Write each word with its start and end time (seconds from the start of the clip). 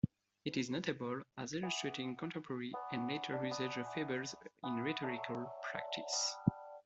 It 0.45 0.57
is 0.57 0.71
notable 0.71 1.21
as 1.37 1.53
illustrating 1.53 2.15
contemporary 2.15 2.73
and 2.91 3.07
later 3.07 3.39
usage 3.45 3.77
of 3.77 3.93
fables 3.93 4.33
in 4.63 4.75
rhetorical 4.81 5.45
practice. 5.71 6.35